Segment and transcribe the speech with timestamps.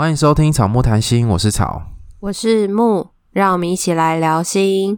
[0.00, 1.82] 欢迎收听草木谈心，我是草，
[2.20, 4.96] 我是木，让我们一起来聊心。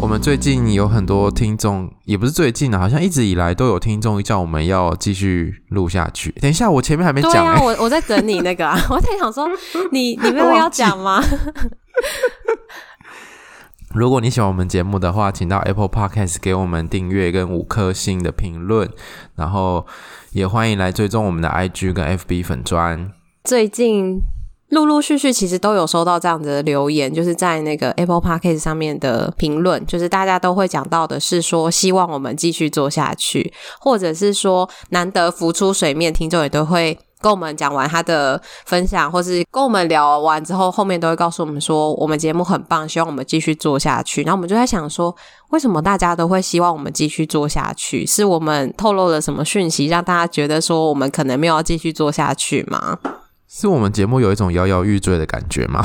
[0.00, 6.30] 我们最近有很多听众，也不是最近啊，好像一直以来都有听众叫我们要继续录下去。
[6.40, 7.38] 等一下，我前面还没讲、欸。
[7.38, 9.48] 对啊，我我在等你那个啊，我在想说，
[9.90, 11.20] 你你没有要讲吗？
[13.94, 18.88] 如果你喜欢我们节目的话，请到 Apple Podcast 给我们订阅跟五颗星的评论，
[19.36, 19.86] 然后
[20.32, 23.12] 也欢迎来追踪我们的 IG 跟 FB 粉砖。
[23.44, 24.20] 最近。
[24.72, 44.22] 陆陆续续其实都有收到这样子的留言，就是在那个 Apple Podcast 上面的评论，就是大家都会讲到的是说，希望我们继续做下去，或者是说难得浮出水面，听众也都会跟我们讲完他的分享，或是跟我们聊完之后，后面都会告诉我们说，我们节目很棒，希望我们继续做下去。
[44.22, 45.14] 然后我们就在想说，
[45.50, 48.04] 为什么大家都会希望我们继续做下去？
[48.04, 52.98] 是我们透露了什么讯息，让大家觉得说我们可能没有要继续做下去吗？
[53.48, 55.82] 是我们节目有一种摇摇欲坠的感觉吗？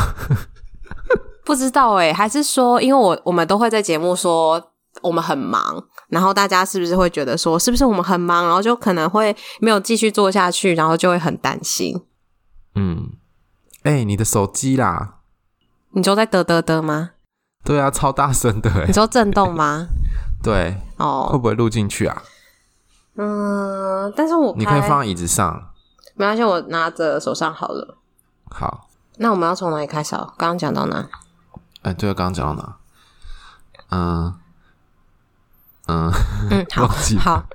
[1.45, 4.61] 不知道诶，还是说，因为我我们都会在节目说
[5.01, 12.03] 我们很忙，然后大家是不是会觉得说，是不是我们很忙，然后就可能会没有继续做下去，然后就会很担心。
[12.75, 13.11] 嗯，
[13.83, 15.15] 哎、欸，你的手机啦？
[15.91, 17.11] 你就在嘚嘚嘚吗？
[17.63, 18.85] 对啊，超大声的。
[18.85, 19.87] 你说震动吗？
[20.43, 20.77] 对。
[20.97, 22.23] 哦，会不会录进去啊？
[23.15, 25.71] 嗯，但是我你可以放在椅子上。
[26.15, 27.97] 没关系，我拿着手上好了。
[28.49, 30.15] 好，那我们要从哪里开始？
[30.15, 31.09] 刚刚讲到哪？
[31.81, 32.77] 哎，对，刚刚讲到哪？
[33.89, 34.33] 嗯
[35.87, 36.11] 嗯
[36.51, 36.87] 嗯， 好，
[37.19, 37.45] 好。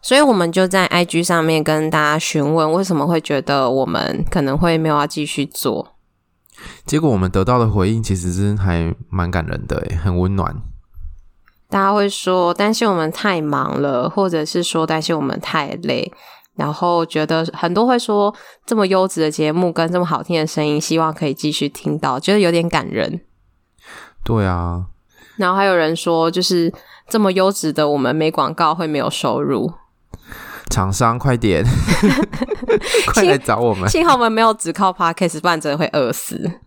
[0.00, 5.94] 所以我们就在 IG 上面跟大家询问，为什么会觉得我们可能会没有要继续做？
[6.86, 10.56] 结果我们得到的回应其实是还蛮感人的，诶，很温暖。
[11.68, 16.10] 大家会说担心我们太忙了，或者是说担心我们太累。
[16.54, 18.34] 然后觉得很多会说
[18.66, 23.20] 这么优质的节目跟这么好听的声音，希望可以继续听到，觉得有点感人。
[24.24, 24.86] 对啊。
[25.36, 26.72] 然后还有人说，就是
[27.08, 29.72] 这么优质的，我们没广告会没有收入。
[30.70, 31.64] 厂商快点，
[33.14, 33.88] 快来找我们。
[33.88, 36.60] 幸好我们没有只靠 Podcast，不然真的会饿死。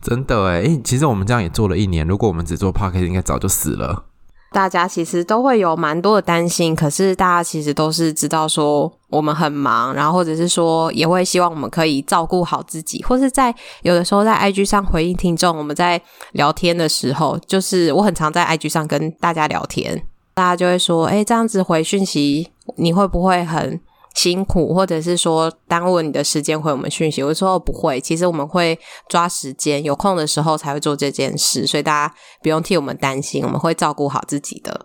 [0.00, 4.04] 真的哎，其实我们这样也做了一年，如果我们只做 Podcast，应该早就死了。
[4.52, 16.00] 大家其实都会有蛮多的担心，可是大家其实都是知道说我们很忙，然后或者是说也会希望我们可以照顾好自己，或是在有的时候在 IG 上回应听众，我们在
[16.32, 20.02] 聊天的时候，就是我很常在 IG 上跟大家聊天，
[20.34, 23.80] 大家就会说，诶，这样子回讯息，你会不会很
[24.20, 34.84] 辛苦，或者是说耽误你的时间回我们讯息，我说不会，其实我们会抓时间，有空的时候才会做这件事，所以大家不用替我们担心，我们会照顾好自己的。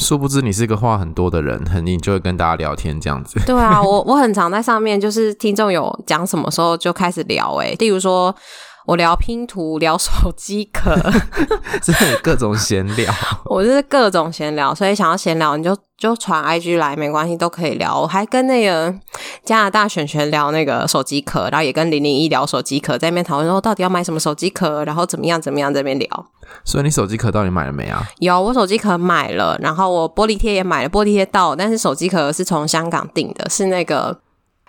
[0.00, 3.38] 殊不知你是一个话很多的人，很你就会跟大家聊天这样子。
[3.46, 8.34] 对啊，我我很常在上面，就是听众有讲什么时候就开始聊，诶，例如说。
[8.88, 10.96] 我聊拼图，聊手机壳，
[11.82, 13.12] 真的各种闲聊。
[13.44, 18.00] 我就是各种闲聊，所以想要闲聊，你就就传 IG 来，没关系，都可以聊。
[18.00, 18.94] 我还跟那个
[19.44, 26.26] 加拿大璇璇聊那个手机壳，然后也跟零零一聊手机壳，在那边讨论说到底要买什么手机壳，然后怎么样怎么样，在那边聊。
[26.64, 28.02] 所以你手机壳到底买了没啊？
[28.20, 34.18] 有，我手机壳买了，然后我玻璃贴也买了，玻璃贴到，但是手机壳是从香港订的，是那个。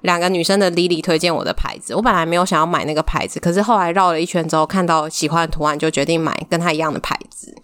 [0.02, 7.56] 两个女生的 Lily 推荐我的牌子，我本来没有想要买那个牌子，可是后来绕了一圈之后，看到喜欢的图案，就决定买跟它一样的牌子。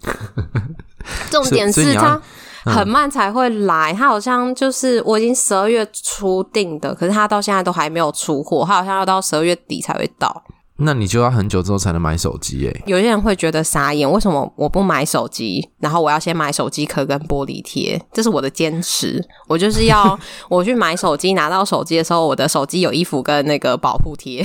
[1.30, 2.20] 重点是它
[2.64, 10.42] 很慢才会来，它好像就是我已经十二月初定的，可是它到现在都还没有出货，它好像要到十二月底才会到。
[10.78, 12.82] 那你就要很久之后才能买手机诶。
[12.86, 18.00] 有些人会觉得傻眼，为什么我不买手机，然后我要先买手机壳跟玻璃贴？
[18.12, 20.18] 这是我的坚持，我就是要
[20.50, 24.44] 我去买手机，拿到手机的时候，我的手机有衣服跟那个保护贴。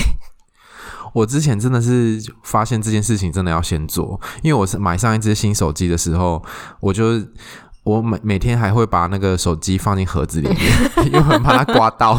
[1.13, 6.41] 我之前真的是发现这件事情真的要先做，因为我是买上一只新手机的时候，
[6.79, 7.03] 我就。
[7.83, 10.59] 我每每天还会把那个手机放进盒子里面，
[11.07, 12.13] 因为很怕它刮到。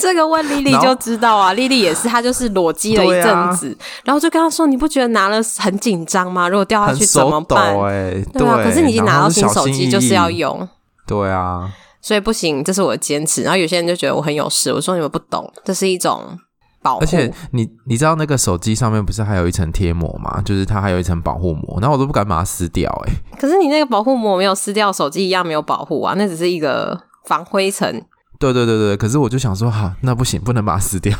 [0.00, 6.48] 这个问丽丽就知道啊，丽丽也是，她就是裸机了一阵子，啊、然后就跟她说：“你不觉得拿了很紧张吗？
[6.48, 10.66] 如果掉下去怎么办？”欸、对啊，可是你已经拿到新手机，就是要用。
[11.06, 11.70] 对啊，
[12.00, 13.42] 所以不行，这是我的坚持。
[13.42, 16.38] 然后有些人就觉得我很有事，我说你们不懂，这是一种。
[16.82, 20.40] 保而且你你知道那个手机上面不是还有一层贴膜吗？
[20.42, 23.38] 就是它还有一层保护膜，然后我都不敢把它撕掉哎、欸。
[23.38, 28.02] 可是你那个保护膜没有撕掉，手机一样没有保护啊，那只是一个防灰尘。
[28.40, 31.14] 对对对对，可是我就想说，哈，那不行，不能把它撕掉，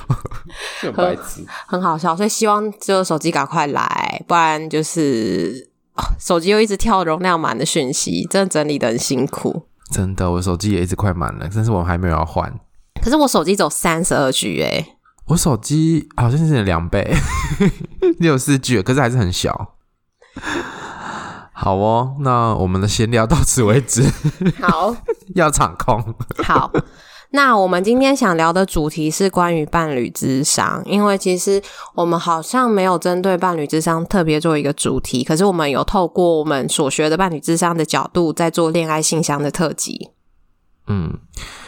[0.80, 2.16] 很白痴，很好笑。
[2.16, 9.66] 所以希望就手机赶快来，不然就是、哦、手机又一直跳容量满的讯息，真的整理的很辛苦。
[9.92, 12.50] 真的，我手机也一直快满了，但是我还没有要换。
[13.02, 14.96] 可是我手机只有三十二 G 哎，
[15.26, 17.14] 我手机好像是两倍，
[18.18, 19.74] 六十四 G，可是还是很小。
[21.52, 24.02] 好哦，那我们的闲聊到此为止。
[24.62, 24.96] 好，
[25.36, 26.14] 要场控。
[26.42, 26.72] 好，
[27.30, 31.62] 那我们今天想聊的主题是关于伴侣智商，因为其实
[31.94, 40.10] 我们好像没有针对伴侣智商特别做一个主题，可是我们有透过我们所学的伴侣智商的角度，在做恋爱信箱的特辑。
[40.86, 41.18] 嗯。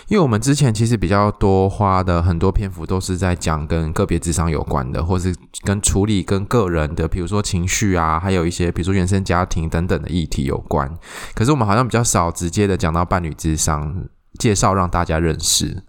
[0.08, 10.92] 因为我们之前其实比较多花的很多篇幅都是在讲跟个别智商有关的，或是跟处理跟个人的，比如说情绪啊，还有一些比如说原生家庭等等的议题有关。
[11.34, 14.04] 可是我们好像比较少直接的讲到伴侣智商，
[14.38, 15.82] 介绍让大家认识。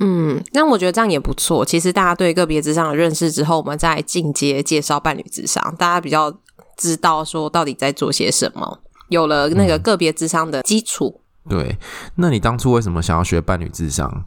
[0.00, 1.64] 嗯，那我觉得这样也不错。
[1.64, 6.32] 其实大家对个别智商的认识之后，我们再进阶介绍伴侣智商，大家比较
[6.76, 11.20] 知道说到底在做些什么，有了那个个别智商的基础。
[11.20, 11.78] 嗯对，
[12.16, 14.26] 那你当初为什么想要学伴侣智商？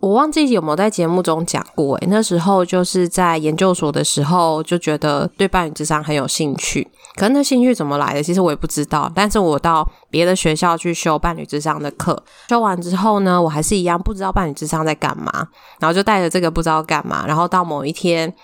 [0.00, 1.96] 我忘记有没有在节目中讲过。
[1.98, 6.88] 诶，那时候就是在研究所的时候，就觉得对伴侣智商很有兴趣。
[7.16, 8.22] 可是那兴趣怎么来的？
[8.22, 9.10] 其实我也不知道。
[9.14, 15.48] 但是我到别的学校去修伴侣智商的课，修完之后呢，我还是一样不知道伴侣智商在干嘛。
[15.78, 18.34] 然后就带着这个不知道干嘛，然后到某一天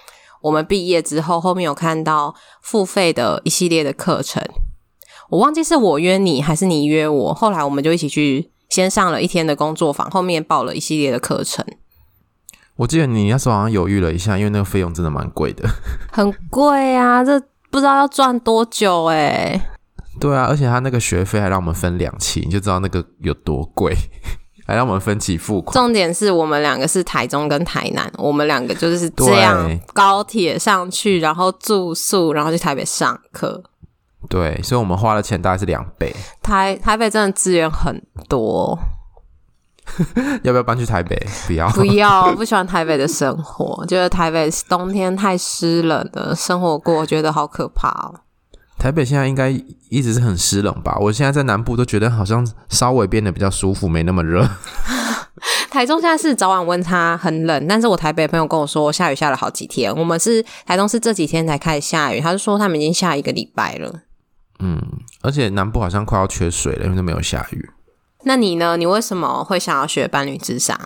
[0.41, 4.43] 我们毕业之后，后面有看到付费的一系列的课程。
[5.31, 11.65] 我忘记是我约你还是你约我，后来我们就一起去，先上了一天的工作坊，后面报了一系列的课程。
[12.77, 15.69] 我记得你那时候好像犹豫了一下，因为那个费用真的蛮贵的，
[16.11, 17.23] 很贵啊！
[17.23, 17.41] 这
[17.71, 19.61] 不知道要赚多久哎。
[20.19, 23.95] 对啊，而且他那个学费还让我们分两期，你就知道那个有多贵，
[24.67, 25.73] 还让我们分期付款。
[25.73, 33.63] 重点是我们两个是台中跟台南，我们两个就是这样高铁上去，然后住宿，然后去台北上课。
[34.29, 36.15] 对，所以我们花的钱大概是两倍。
[36.43, 38.79] 台台北真的资源很多，
[40.43, 41.17] 要不要搬去台北？
[41.47, 48.21] 不要，不要，不喜欢台北的生活，觉得台北冬天太湿冷了，生活过觉得好可怕哦。
[48.79, 49.51] 台北现在应该
[49.91, 50.97] 一直是很湿冷吧？
[51.01, 54.49] 我现在在南部都觉得好像稍微变得比较舒服，没那么热。
[55.71, 64.01] 台中现在是早晚温差很冷，但是我台北朋友跟我说下雨下了好几天，我们是台中是这几天才开始下雨，他就说他们已经下一个礼拜了。
[64.59, 64.81] 嗯，
[65.23, 67.71] 而且南部好像快要缺水了，因为都没有下雨。
[68.25, 68.77] 那你呢？
[68.77, 70.79] 你为什么会想要学伴侣智商？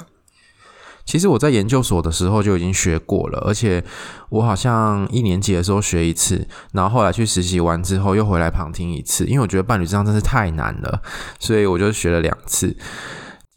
[1.04, 3.84] 其实我在研究所的时候就已经学过了，而且
[4.30, 11.02] 我好像一年级的时候学一次，然后后来去实习完之后又回来旁听一次，因为我觉得伴侣智商真是太难了，
[11.38, 12.76] 所以我就学了两次。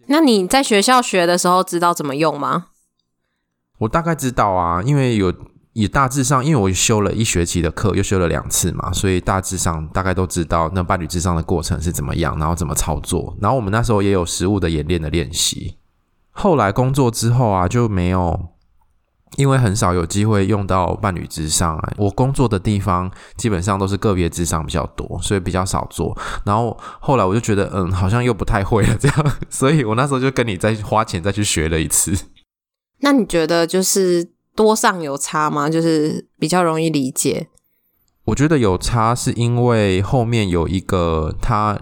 [0.07, 2.67] 那你在学校学的时候知道怎么用吗？
[3.79, 5.33] 我大概知道啊，因为有。
[5.77, 13.37] 也大致上，因为我修了一学期的课，又修了两次嘛，所以大致上大概都知道那伴侣咨商的过程是怎么样，然后怎么操作。
[13.39, 15.77] 然后我们那时候也有实物的演练的练习。
[16.31, 18.49] 后来工作之后啊，就没有，
[19.35, 21.93] 因为很少有机会用到伴侣咨商啊。
[21.97, 26.17] 我工作的地方基本上都是个别智商比较多，所以比较少做。
[26.43, 32.17] 然后后来我就觉得，嗯，好像又不太会了这样， 所以我那时候就跟你再花钱再去学了一次。
[33.01, 34.31] 那你觉得就是？
[34.57, 35.69] 多上有差吗？
[35.69, 37.47] 就是比较容易理解。
[38.25, 41.79] 我觉得有差，是因为后面有一个他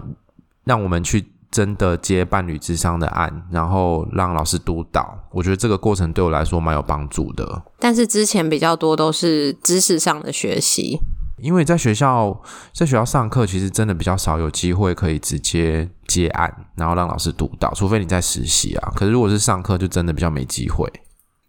[0.64, 5.18] 让我们去真的接伴侣智商的案，然后让老师督导。
[5.32, 7.62] 我觉得这个过程对我来说蛮有帮助的。
[7.80, 11.00] 但是之前比较多都是知识上的学习，
[11.42, 12.40] 因为在学校
[12.72, 18.92] 在学校上课，其实真的比较少有机会可以直接接案，然后让老师督导，除非你在实习啊。
[18.94, 20.88] 可是如果是上课，就真的比较没机会。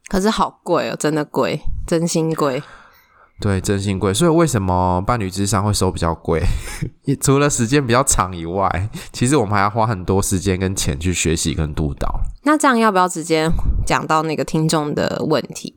[0.08, 2.62] 可是好贵哦，真的贵，真心贵。
[3.40, 4.12] 对，真心贵。
[4.12, 6.42] 所以为什么伴侣之商会收比较贵？
[7.22, 12.20] 除了时间比较长以外，其实我们还要花很多时间跟钱去学习跟督导。
[12.44, 13.48] 那这样要不要直接
[13.86, 15.76] 讲到那个听众的问题？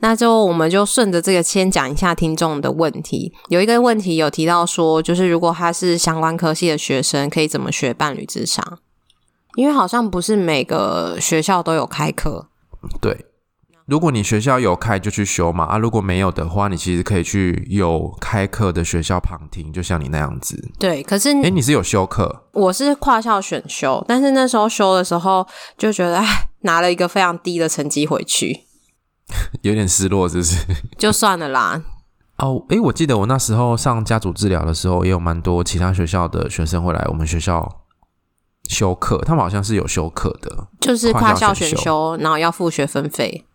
[0.00, 3.32] 那就我们就顺着这个先讲一下听众的问题。
[3.48, 8.78] 有一个问题有提到说，就是如果他是相关科系的学生，可以怎么学伴侣智商？
[9.54, 12.48] 因为好像不是每个学校都有开课。
[13.00, 13.24] 对。
[13.86, 20.70] 如果你学校有开就去修嘛啊，如果没有的话，你其实可以去有开课的学校旁听，就像你那样子。
[20.76, 22.48] 对，可是诶，你是有修课？
[22.52, 25.46] 我是跨校选修，但是那时候修的时候
[25.78, 28.64] 就觉得，哎，拿了一个非常低的成绩回去，
[29.62, 30.56] 有点失落，是不是？
[30.98, 31.80] 就算了啦。
[32.38, 37.82] 哦，诶，我记得我那时候上家族治疗的时候，也有蛮多其他学校的学生会来我们学校
[38.68, 43.45] 修课，他们好像是有修课的，就是跨校选修，然后要付学分费。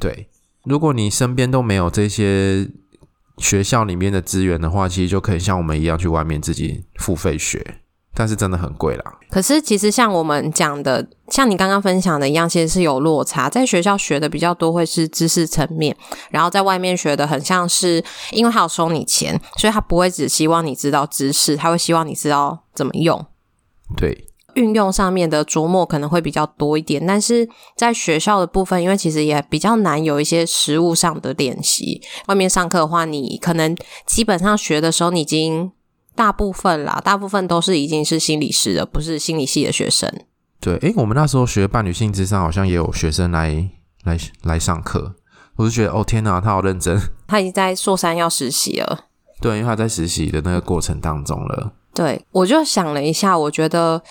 [0.00, 0.28] 对，
[0.64, 2.68] 如果你身边都没有这些
[3.38, 7.78] 学校里面的资源的话，其实就可以像我们一样去外面自己付费学。
[8.14, 9.04] 但是真的很贵啦。
[9.30, 13.48] 可是其实像我们讲的，像你刚刚分享的一样，其实是有落差。
[13.48, 15.96] 在学校学的比较多会是知识层面，
[16.30, 23.24] 然后在外面学的很像是，因为他有收你钱，所以他不会只希望你知道知识，他会希望你知道怎么用。
[23.96, 27.06] 对，运用上面的琢磨可能会比较多一点。
[27.06, 32.00] 但是在学校的部分，因为其实也比较难有一些实务上的练习。
[32.26, 35.72] 外面上课的话，你可能基本上学的时候，你已经。
[36.14, 40.12] 大部分啦，大部分都是已经是心理师了，不是心理系的学生。
[40.60, 43.70] 对，诶，我们那时候学伴侣性咨商，好像也有学生来
[44.04, 45.14] 来来上课。
[45.56, 47.00] 我就觉得，哦天哪，他好认真。
[47.26, 49.06] 他已经在硕三要实习了。
[49.40, 51.72] 对，因为他在实习的那个过程当中了。
[51.94, 54.02] 对，我就想了一下，我觉得。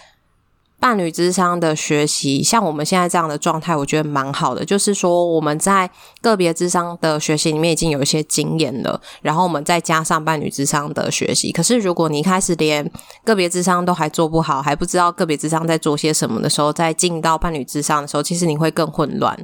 [0.81, 4.65] 伴侣咨商的学习，像我们现在这样的状态，我觉得蛮好的。
[4.65, 5.87] 就是说，我们在
[6.21, 11.51] 个别智商的学习里面已经有一些经验了，然后我们再加上伴侣咨商的学习。
[11.51, 12.91] 可是，如果你一开始连
[13.23, 19.37] 个别智商都还做不好，还不知道个别智商在做些什么的时候，再进到伴侣咨商的时候，其实你会更混乱。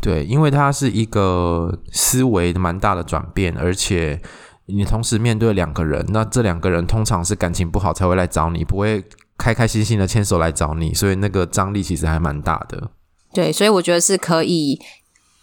[0.00, 4.22] 对，因为它是一个思维蛮大的转变，而且
[4.66, 9.04] 你同时面对两个人，那这两个人通常是感情不好才会来找你，不会。
[9.36, 12.90] 开开心心的牵手来找你，所以那个张力其实还蛮大的。
[13.32, 14.80] 对，所以我觉得是可以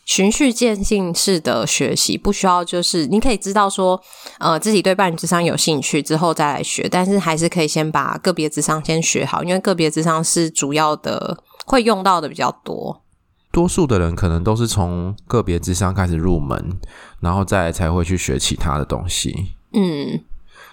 [0.05, 4.01] 循序渐进式的学习，不需要就是你可以知道说，
[4.39, 13.03] 呃，自己对伴侣智商有兴趣之后再来学，但是还是可以先把个别智商先学好，因为个别智商是主要的会用到的比较多。
[13.51, 16.79] 多数的人可能都是从个别智商开始入门，
[17.19, 19.53] 然后再来才会去学其他的东西。
[19.73, 20.23] 嗯。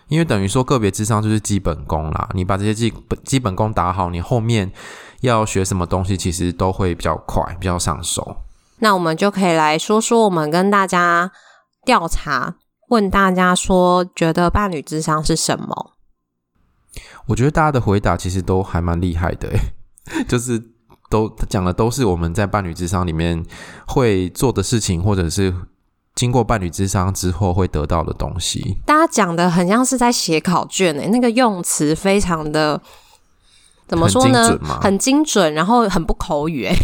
[0.09, 4.73] 因为等于说个别智商就是基本功啦，你把这些基本基本功打好，你后面
[5.21, 8.39] 要学什么东西，其实都会比较快，比较上手。
[8.79, 11.31] 那我们就可以来说说，我们跟大家
[11.85, 12.57] 调查，
[12.89, 15.93] 问大家说，觉得伴侣智商是什么？
[17.27, 19.51] 我觉得大家的回答其实都还蛮厉害的，
[20.27, 20.63] 就是
[21.11, 23.45] 都讲的都是我们在伴侣智商里面
[23.87, 25.55] 会做的事情，或者是。
[26.19, 32.81] 经过伴侣智商之后会得到的东西，大家讲的很像是在写考卷诶，那个用词非常的
[33.87, 34.43] 怎么说呢？
[34.43, 36.75] 很精准，很精准，然后很不口语诶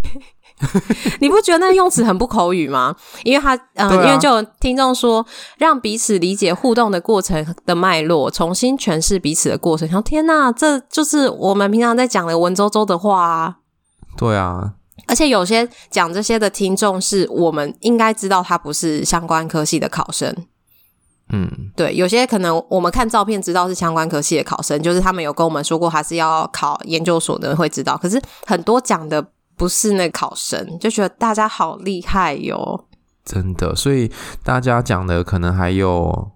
[1.19, 2.95] 你不觉得那用词很不口语吗？
[3.25, 5.25] 因为他呃，啊、因为就有听众说，
[5.57, 9.85] 让彼此理解互动的过程的脉络，重新诠释彼此的过程。
[9.89, 13.55] 然后天哪，这就是我们平常在讲的文绉绉的话啊！
[14.15, 14.75] 对啊。
[15.07, 20.35] 而且有些讲这些的听众是我们应该知道他不是相关科系的考生，
[21.31, 32.85] 嗯，对，有些可能我们看照片知道是相关科系的考生，就是他们有跟我们说过还是要考研究所的人会知道，可是很多讲的不是那考生，就觉得大家好厉害哟，
[33.23, 34.11] 真的，所以
[34.43, 36.31] 大家讲的可能还有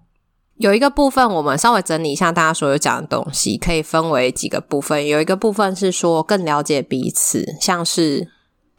[0.58, 8.28] 有一个部分，我们稍微整理一下大家所有讲的东西，可以分为几个部分，有一个部分是说更了解彼此，像是。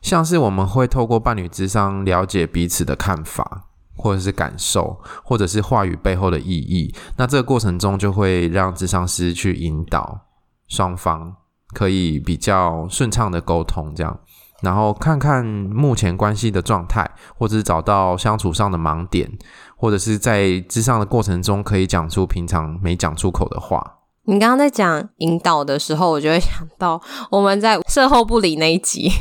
[0.01, 3.65] 像是我们会透过伴侣咨商了解彼此的看法，
[3.96, 6.93] 或者是感受，或者是话语背后的意义。
[7.17, 10.22] 那这个过程中就会让智商师去引导
[10.67, 11.36] 双方
[11.74, 14.20] 可以比较顺畅的沟通，这样，
[14.62, 19.31] 然后看看目前关系的状态，或者是找到相处上的盲点，
[19.75, 24.00] 或者是在智商的过程中可以讲出平常没讲出口的话。
[24.25, 29.12] 你刚刚在讲引导的时候，我就会想到我们在售后不理那一集。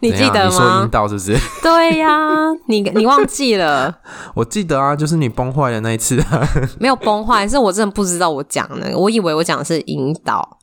[0.00, 0.44] 你记得吗？
[0.44, 1.36] 你说引导是不是？
[1.62, 3.98] 对呀、啊，你你忘记了？
[4.34, 6.22] 我记得啊，就是你崩坏的那一次。
[6.78, 10.58] 没有崩坏，是我真的不知道我讲的，我以为我讲的是引导。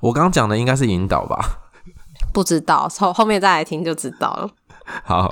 [0.00, 1.38] 我刚刚讲的应该是引导吧？
[2.32, 4.48] 不知道，后后面再来听就知道了。
[5.04, 5.28] 好，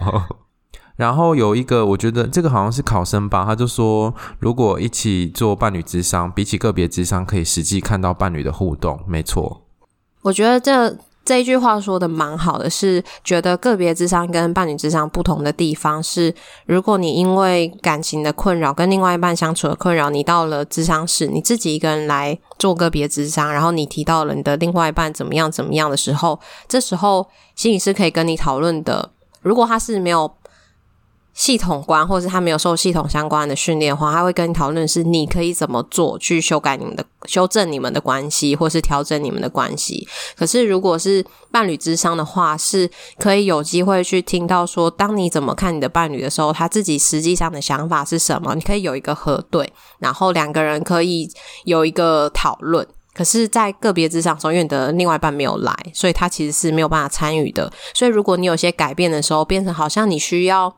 [0.96, 8.98] 然后有一个，我觉得这个好像是考生吧，他就说，如果一起做伴侣智商，比起个别智商，可以实际看到伴侣的互动。
[9.06, 9.62] 没错，
[10.22, 10.98] 我觉得这。
[11.26, 16.32] 这一句话说的蛮好的，是觉得个别智商跟伴侣智商不同的地方是，
[16.66, 29.10] 如果你因为感情的困扰跟另外一半相处的困扰，你到了智商室，你自己一个人来做个别智商，然后你提到了你的另外一半怎么样怎么样的时候，这时候心理师可以跟你讨论的，
[29.42, 30.32] 如果他是没有。
[31.36, 40.08] 系统观，或是他没有受系统相关的训练的话，他会跟你讨论是你可以怎么做去修改你们的、修正你们的关系，或是调整你们的关系。
[40.34, 48.54] 可是如果是伴侣咨商的话，是可以有机会去听到说，当你怎么看你的伴侣的时候，他自己实际上的想法是什么？
[48.54, 51.30] 你可以有一个核对，然后两个人可以
[51.64, 52.86] 有一个讨论。
[53.12, 57.72] 可是，在个别咨商中，因为你的另外一半没有来，所以他其实是没有办法参与的。
[57.94, 60.74] 所以，如果你有些改变的时候，变成好像你需要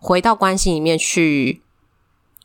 [0.00, 1.62] 回到关系里面去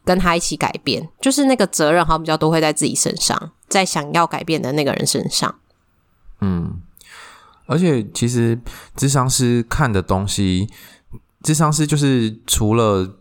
[0.03, 5.55] 跟他一起改变，就是那个责任好比较多会在自己身上，在想要改变的那个人身上。
[6.41, 6.81] 嗯，
[7.65, 8.59] 而且其实
[8.95, 10.67] 智商师看的东西，
[11.43, 13.17] 智商师就是除了。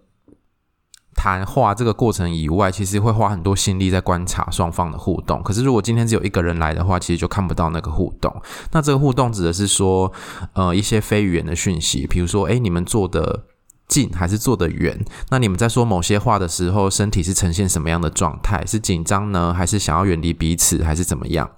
[1.12, 5.42] 谈话这个过程以外，其实会花很多心力在观察双方的互动。
[5.42, 8.34] 可是，如果今天只有一个人来的话，其实就看不到那个互动。
[8.72, 10.10] 那这个互动指的是说，
[10.54, 13.44] 呃，一些非语言的讯息，比如说，诶，你们做的。
[13.90, 14.98] 近还是坐得远？
[15.28, 18.64] 那你们在说某些话的时候，身体是呈现什么样的状态？
[18.64, 21.50] 是紧张呢，还是想要远离彼此，还是怎么样？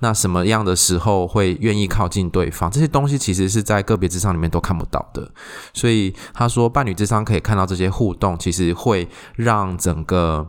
[0.00, 2.70] 那什么样的时候会愿意靠近对方？
[2.70, 5.32] 这些东西其实是在个别智商里面都看不到的。
[5.72, 10.46] 所以他说，伴侣智商可以看到这些互动，其实会让整个，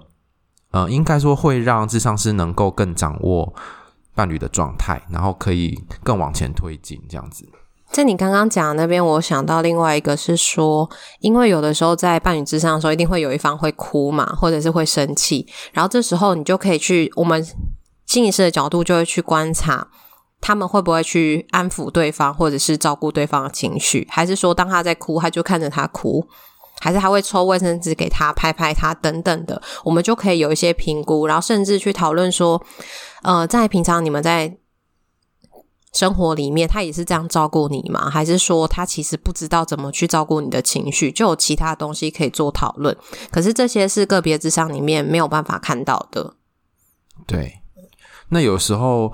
[0.72, 3.54] 呃，应该说会让智商师能够更掌握
[4.14, 7.48] 伴侣的状态，然后可以更往前推进，这样子。
[7.92, 10.88] 在你刚刚讲的那边，我想到另外一个是说，
[11.22, 17.44] 因为有的时候在伴侣之上的时候，一定会有一方会哭嘛，或者是会生气，然后这时候你就可以去我们
[18.06, 19.88] 心理师的角度，就会去观察
[20.40, 26.24] 他们会不会去安抚对方，或者是照顾对方的情绪，还是说当他在哭，他就看着他哭，
[26.80, 32.62] 还是他会抽卫生纸给他拍拍他等等的，我们就可以有一些评估，然后甚至去讨论说，
[33.24, 34.59] 呃，在平常你们在。
[35.94, 38.10] 生活里面，他也是这样照顾你吗？
[38.10, 42.96] 还是说他其实不知道怎么去照顾你的情绪，就有其他东西可以做讨论？
[43.32, 46.36] 可是这些是个别智商里面没有办法看到的。
[47.26, 47.62] 对，
[48.30, 49.12] 那有时候，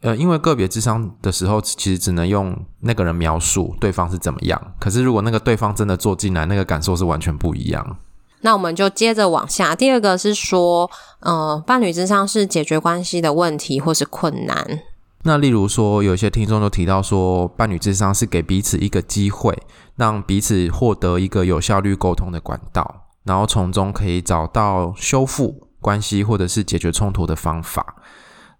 [0.00, 4.74] 呃，因为个别智商的时候，其实只能用那个人描述对方是怎么样。
[4.80, 7.98] 可是如果那个对方真的坐进来，那个感受是完全不一样。
[8.40, 9.74] 那我们就接着往下。
[9.74, 10.90] 第二个是说，
[11.20, 14.82] 呃，伴侣咨商是解决关系的问题或是困难。
[15.26, 19.60] 那例如说，有些听众都提到说，伴侣智商是给彼此一个机会，
[19.96, 27.96] 让彼此获得一个有效率沟通的管道，然后从中可以找到修复关系或者是解决冲突的方法。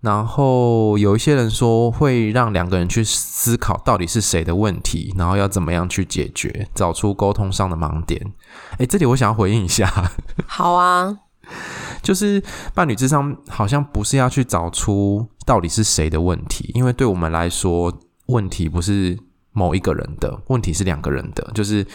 [0.00, 8.20] 然后有一些人说，会让两个人去思考到底是谁的问题，然后要怎么样去解决，找出沟通上的盲点。
[8.78, 10.10] 诶，这里我想要回应一下。
[10.48, 11.18] 好啊。
[12.02, 12.42] 就是
[12.74, 17.90] 伴侣智商好像不是要去找出到底是谁的问题，因为对我们来说，
[18.26, 19.16] 问题不是
[19.52, 21.50] 某一个人的，问题是两个人的。
[21.54, 21.86] 就是，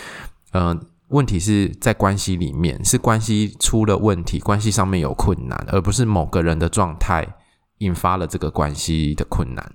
[0.54, 0.76] 呃，
[1.10, 7.28] 问题是在关系里面，是关系出了问题，关系上面有困难，而不是某个人的状态
[7.80, 9.72] 引发了这个关系的困难。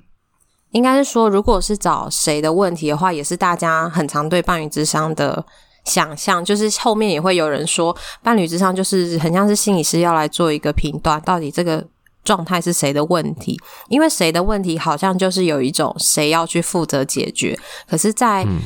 [0.71, 5.45] 应该是说，如果是找谁的问题的话，也是大家很常对伴侣之商的。
[5.85, 11.87] 想象就是后面也会有人说，伴侣咨商就是很像是心理师要来做一个评断，到底这个
[12.27, 13.57] 状态是谁的问题？
[13.89, 17.57] 因为谁的问题好像就是有一种谁要去负责解决。
[17.89, 18.59] 可是在，在、嗯、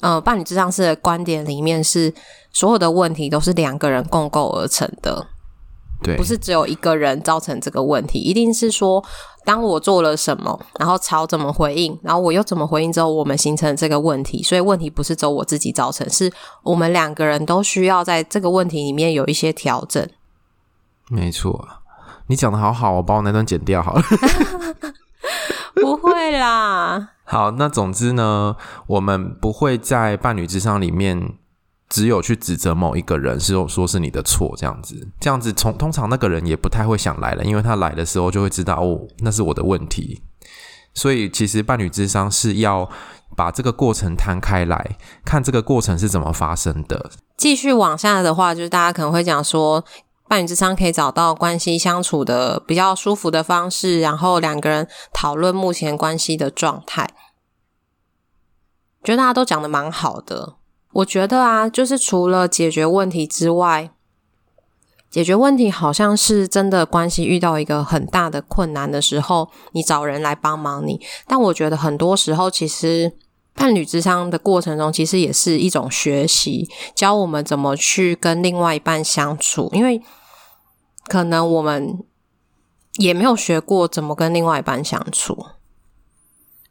[0.00, 2.12] 呃伴侣咨商师的观点里面，是
[2.52, 5.26] 所有的问题都是两个人共构而成的。
[6.02, 9.04] 对，不是只有一个人造成这个问题，一定是说，
[9.44, 14.42] 当我做了什么，然后朝怎么回应，然后我又怎么回应之后，我们形成这个问题。
[14.42, 16.32] 所以问题不是只有我自己造成，是
[16.64, 20.04] 我们两个人都需要在这个问题里面有一些调整。
[21.08, 21.68] 没错，
[22.32, 24.02] 你讲的好好，我把我那段剪掉好了。
[25.76, 27.10] 不会啦。
[27.24, 31.34] 好，那总之呢，我们不会在伴侣咨商里面。
[31.88, 40.22] 只有去指责某一个人，是说是你的错，这样子，这样子从通常那个人也不太会想来了，因为他来的时候就会知道哦，那是我的问题。
[40.94, 42.88] 所以其实伴侣智商是要
[43.36, 47.10] 把这个过程摊开来看，这个过程是怎么发生的。
[47.36, 49.84] 继续往下的话，就是大家可能会讲说，
[50.32, 57.06] 伴侣之商可以找到关系相处的比较舒服的方式，然后两个人讨论目前关系的状态。
[59.04, 60.54] 觉得大家都讲得蛮好的。
[60.94, 63.90] 我觉得啊，就是除了解决问题之外，
[65.10, 70.98] 解决问题好像是真的关系遇到一个很大的困难的时候，你找人来帮忙你。
[71.26, 73.12] 但我觉得很多时候，其实
[73.52, 79.68] 伴侣之商的过程中，其实也是一种学习，教我们怎么去跟另外一半相处。
[79.74, 80.00] 因为
[81.04, 82.04] 可能我们
[82.94, 85.46] 也没有学过怎么跟另外一半相处，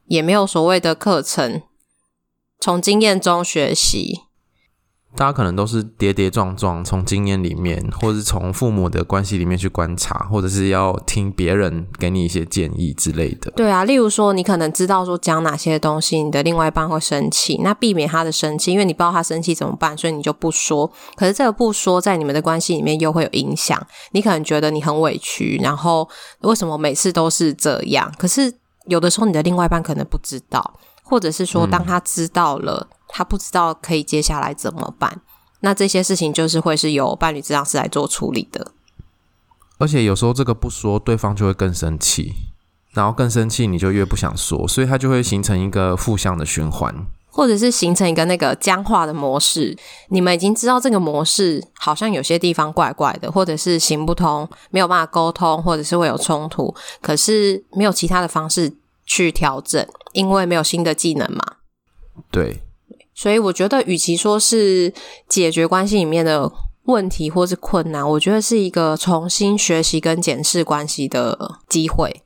[0.06, 1.62] 也没有所谓的课程。
[2.60, 4.22] 从经验中学习，
[5.16, 13.52] 大家可能都是跌跌撞撞，从经验里面，或是从父母的关系里面去观察，或者是要听别人给你一些建议之类的。
[13.52, 20.92] 对啊，例如说，你可能知道说讲哪些东西，你的另外一半会生气，那避免他的生气，因为你不知道他生气怎么办，所以你就不说。
[21.16, 23.80] 可是这个不说，在你们的关系里面又会有影响。
[24.12, 26.08] 你可能觉得你很委屈，然后
[26.40, 28.12] 为什么每次都是这样？
[28.18, 28.52] 可是
[28.88, 32.88] 有的时候，你的另外一半可能不知道，或者是说，当他知道了。
[33.12, 35.22] 他不知道可以接下来怎么办，
[35.60, 38.72] 那这些事情就是会是由伴侣治疗师来做处理的。
[39.78, 42.34] 而且有时候这个不说，对方就会更生气，
[42.94, 46.94] 然后更生气，你就越不想说，所以他就会形成一个负向的循环，
[47.32, 49.76] 或者是形成一个那个僵化的模式。
[50.10, 58.72] 你们已经知道这个模式好像有些地方怪怪的，或者是行不通，没有办法沟通，或者是会有冲突，可是没有其他的方式
[59.08, 61.42] 去调整，因为没有新的技能嘛。
[62.30, 62.62] 对。
[63.22, 64.92] 所以我觉得，与其说是
[65.30, 66.52] 解决关系里面的
[66.86, 72.24] 问题或是困难，我觉得是一个重新学习跟检视关系的机会。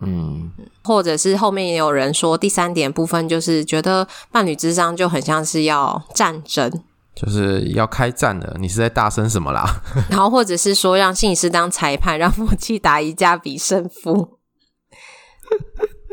[0.00, 0.50] 嗯，
[0.82, 6.68] 或者是后面也有人说，第三点部分就是觉得伴侣咨商就很像是要战争，
[7.14, 8.56] 就是要开战了。
[8.58, 9.64] 你是在大声什么啦？
[10.10, 14.38] 然后或者是说让心理师当裁判，让夫妻打一架比胜负。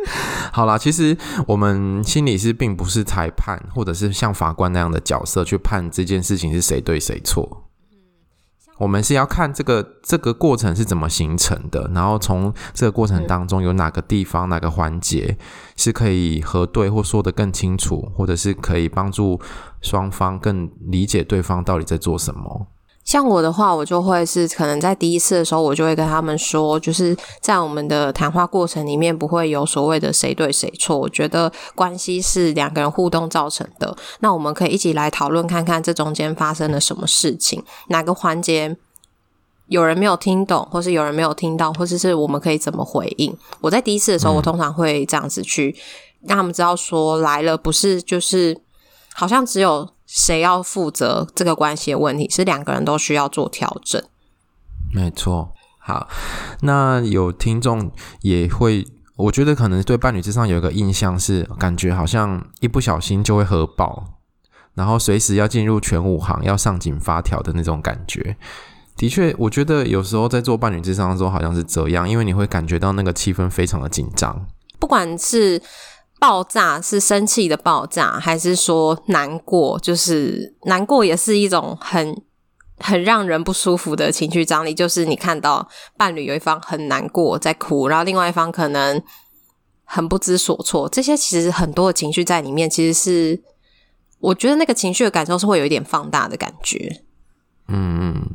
[0.53, 7.63] 好啦，其实我们心理师并不是裁判，或者是像法官那样的角色去判这件事情是谁对谁错。
[8.77, 15.37] 我们是要看这个这个过程是怎么形成的，然后从这个过程当中有哪个地方、哪个环节
[15.77, 19.39] 是可以核对或说得更清楚，或者是可以帮助
[19.81, 22.67] 双方更理解对方到底在做什么。
[23.05, 30.97] 像我的话，我就会是可能在第一次的时候，我就会跟他们说，就是在我们的谈话过程里面，不会有所谓的谁对谁错。
[30.97, 38.75] 我觉得关系是两个人互动造成的，那我们可以一起来讨论看看这中间发生了什么事情，哪个环节
[39.67, 43.37] 有人没有听懂，或是有人没有听到，或者是我们可以怎么回应。
[43.61, 45.75] 我在第一次的时候，我通常会这样子去
[46.23, 48.59] 让他们知道说，来了不是就是
[49.13, 49.87] 好像只有。
[50.15, 54.01] 谁要负责这个关系的问题，是两个人都需要做调整。
[54.93, 56.07] 没错，好，
[56.61, 64.05] 那有听众也会，我觉得可能对伴侣之上有一个印象是，感觉好像一不小心就会核爆，
[64.75, 68.37] 然后随时要进入全武行，要上紧发条的那种感觉。
[68.95, 74.47] 的确，我觉得有时候在做伴侣之上的时候，好像是这样，因为你会感觉到那个气氛非常的紧张，
[74.79, 75.61] 不管是。
[76.19, 79.77] 爆炸是生气的爆炸，还是说难过？
[79.79, 82.23] 就是难过也是一种很
[82.77, 84.73] 很让人不舒服的情绪张力。
[84.73, 89.01] 就是你看到伴侣有一方很难过在哭，然后另外一方可能
[89.83, 93.43] 很不知所措，这些其实很多的情绪在里面，其实是
[94.19, 97.03] 我觉得那个情绪的感受是会有一点放大的感觉。
[97.67, 98.29] 嗯嗯，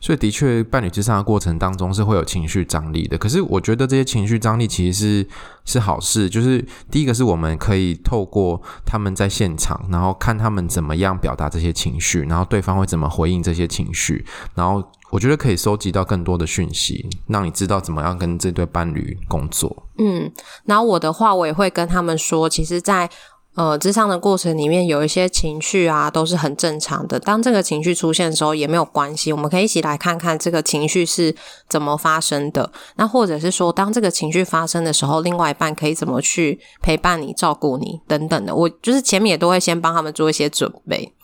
[0.00, 3.16] 所以的确，伴侣之上的过程当中是会有情绪张力的。
[3.16, 5.28] 可是我觉得这些情绪张力其实是
[5.64, 19.84] 是好事，就是第一个是我们可以透过他们在现场，然后看他们怎么样表达这些情绪，然后对方会怎么回应这些情绪，然后我觉得可以收集到更多的讯息，让你知道怎么样跟这对伴侣工作。
[19.98, 20.30] 嗯，
[20.66, 23.08] 然后我的话，我也会跟他们说，其实，在
[23.56, 27.18] 呃，咨商的过程里面有一些情绪啊，都是很正常的。
[27.18, 31.34] 当这个情绪出现的时候，也没有关系，我们可以一起来看看这个情绪是
[31.66, 32.70] 怎么发生的。
[32.96, 38.54] 那或者是说，当这个情绪发生的时候，另外一半可以怎么去陪伴你、照顾你等等的。
[38.54, 41.14] 我就是前面也都会先帮他们做一些准备，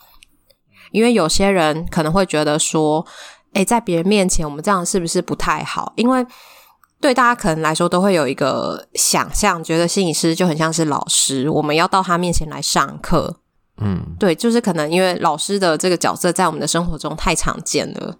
[0.91, 3.05] 因为有些人可能会觉得说，
[3.53, 5.93] 诶，在别人面前我们这样是不是不太好？
[5.95, 6.25] 因为
[7.03, 13.35] 对大家可能来说都会有一个想象，觉得心理师就很像是老师，我们要到他面前来上课。
[13.81, 18.15] 嗯，对，就是可能因为老师的这个角色在我们的生活中太常见了。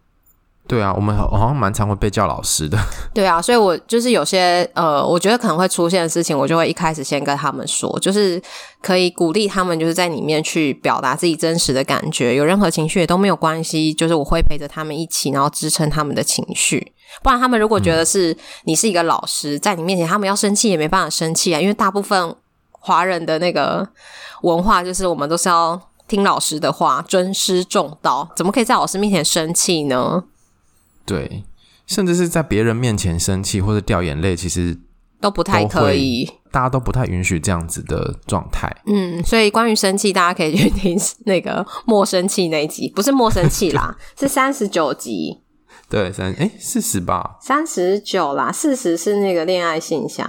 [0.65, 2.77] 对啊，我们好像蛮常会被叫老师的。
[3.13, 8.41] 对啊，所以我就是有些呃，我觉得可能会出现的事情，我就会一开始先跟他们说，就是
[8.81, 16.93] 可以鼓励他们，就是在里面去表达自己真实的感觉，有任何情绪也都没有关系，就是我会陪着他们一起，然后支撑他们的情绪。
[17.21, 22.33] 不然他们如果觉得是你是一个老师，在你面前他们要生气也没办法生气啊，因为大部分
[22.71, 23.85] 华人的那个
[24.43, 30.23] 文化就是我们都是要听老师的话，尊师重道，怎么可以在老师面前生气呢？
[31.05, 31.43] 对，
[31.85, 34.77] 甚至是在别人面前生气或者掉眼泪，其实
[35.19, 38.69] 都不太可以，大家都不太允许这样子的状态。
[38.85, 45.39] 嗯，所以关于生气，大家可以去听那个莫生气那一集，不是莫生气啦， 是三十九集。
[45.89, 50.25] 对，三哎四十吧，三十九啦，四十是那个恋爱信箱。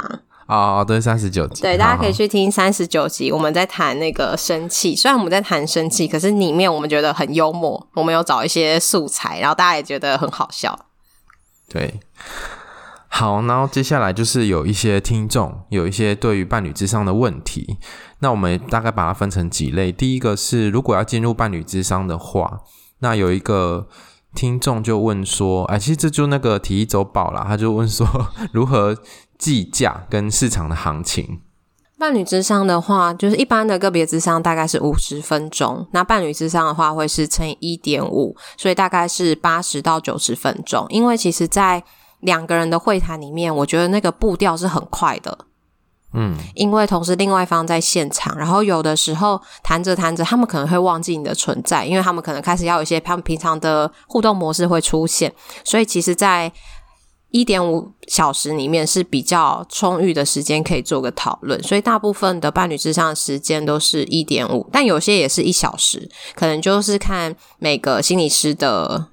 [0.47, 4.95] 哦，对，三十九集，对，大家可以去听三十九集，我们在谈那个生气。
[4.95, 10.79] 虽然我们在谈生气，可是里面我们觉得很幽默，我们有找一些素材，然后大家也觉得很好笑。
[11.71, 11.99] 对，
[13.09, 17.79] 好，然后接下来就是有一些听众有一些对于伴侣咨商的问题，
[18.19, 19.91] 那我们大概把它分成几类。
[19.91, 22.61] 第一个是，如果要进入伴侣之商的话，
[22.99, 23.89] 那有一个
[24.35, 28.07] 听众就问说，哎，其实这就那个体液周报啦，他就问说
[28.53, 28.95] 如何。
[29.39, 31.41] 计价跟市场的行情，
[31.99, 40.87] 伴侣咨商的话，就是一般的个别咨商大概是五十分钟，那伴侣咨商的话会是乘以一点五，所以大概是八十到九十分钟。
[40.91, 41.83] 因为其实，在
[42.21, 45.39] 两个人的会谈里面，我觉得那个步调是很快的，
[46.13, 55.33] 嗯，因为同时另外一方在现场，然后有的时候谈着谈着，他们可能会忘记你的存在，因为他们可能开始要有一些他们平常的互动模式会出现，
[55.65, 56.53] 所以其实，在
[57.35, 69.09] 一点五小时里面是比较充裕的时间，可以做个讨论，所以大部分的伴侣之上时间都是一点五，但有些也是一小时，可能就是看每个心理师的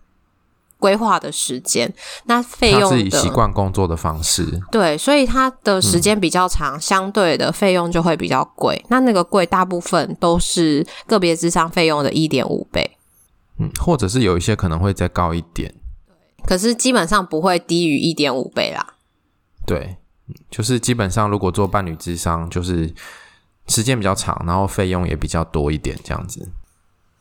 [0.77, 1.91] 规划的时间。
[2.25, 8.79] 那费用自己习惯工作的方式，对，所以他的时间比较长，嗯、相对的费用就会比较贵。
[8.89, 12.87] 那那个贵，大部分都是个别智商费用的一点五倍，
[13.57, 15.73] 嗯，或者是有一些可能会再高一点。
[16.45, 18.95] 可是基本上不会低于一点五倍啦。
[19.65, 19.97] 对，
[20.49, 22.93] 就是基本上如果做伴侣智商，就是
[23.67, 26.49] 时间比较长，然后费用也比较多一点这样子。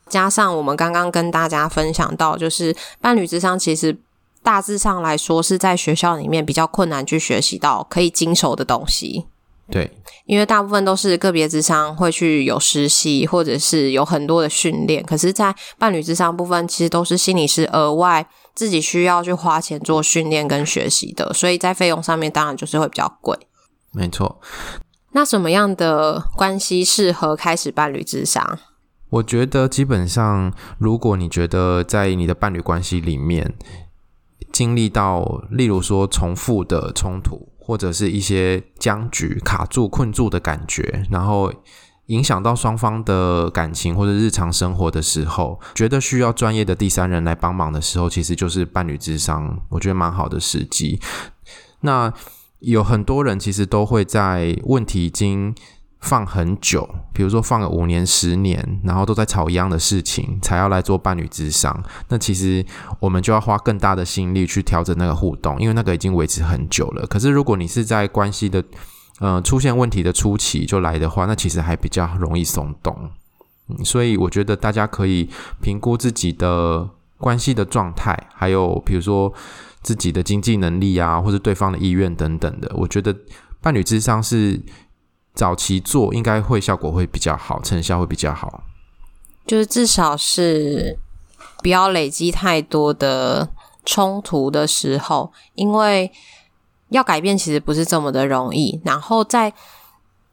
[0.09, 3.97] 加上我们刚刚跟大家分享到，就是伴侣智商其实
[4.43, 9.25] 大致上来说是在学校里面比较困难去学习到可以经手的东西。
[9.69, 9.89] 对，
[10.25, 15.01] 因为大部分都是个别智商会去有实习，或者是有很多的训练。
[15.01, 23.37] 可是，在伴侣智商部分，其实都是心理师额外自己需要去花钱做训练跟学习的，所以在费用上面当然就是会比较贵。
[23.91, 24.39] 没错。
[25.11, 28.59] 那什么样的关系适合开始伴侣智商？
[29.09, 33.53] 我觉得基本上，如果你觉得在你的伴侣关系里面
[34.51, 37.49] 经历到，例如说重复的冲突。
[37.63, 41.53] 或者是一些僵局、卡住、困住的感觉，然后
[42.11, 50.99] 影响到双方的感情或者日常生活的时候，觉得需要专业的第三人来帮忙的时候，其实就是伴侣智商，我觉得蛮好的时机。
[51.79, 52.13] 那
[52.59, 55.55] 有很多人其实都会在问题已经
[56.01, 61.83] 放很久，比如说放了五年、十年，然后都在吵一样的事情，才要来做伴侣智商。
[62.09, 62.65] 那其实
[62.99, 67.07] 我们就要花更大的心力去调整那个互动，因为那个已经维持很久了。
[67.07, 68.63] 可是如果你是在关系的
[69.21, 72.93] 呃出现问题的初期就来的话，那其实还比较容易松动。
[73.69, 75.29] 嗯，所以我觉得大家可以
[75.61, 79.31] 评估自己的关系的状态，还有比如说
[79.81, 82.69] 自己的经济能力啊，或者对方的意愿等等的。
[82.75, 83.15] 我觉得
[83.61, 84.59] 伴侣智商是。
[85.33, 88.65] 早期做应该会效果会比较好，成效会比较好。
[89.47, 90.99] 就是至少是
[91.63, 93.47] 不要累积太多的
[93.85, 96.11] 冲突的时候，因为
[96.91, 98.79] 要改变其实不是这么的容易。
[98.85, 99.51] 然后在